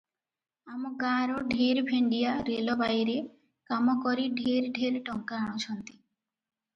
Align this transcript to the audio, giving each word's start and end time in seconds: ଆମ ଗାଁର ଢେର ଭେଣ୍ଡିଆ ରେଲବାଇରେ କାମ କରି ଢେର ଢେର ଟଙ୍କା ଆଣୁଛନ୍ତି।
ଆମ 0.75 0.89
ଗାଁର 1.01 1.41
ଢେର 1.49 1.83
ଭେଣ୍ଡିଆ 1.89 2.31
ରେଲବାଇରେ 2.47 3.17
କାମ 3.73 3.95
କରି 4.07 4.25
ଢେର 4.39 4.71
ଢେର 4.79 5.03
ଟଙ୍କା 5.11 5.43
ଆଣୁଛନ୍ତି। 5.49 5.93